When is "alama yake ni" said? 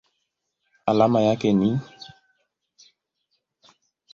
0.85-1.71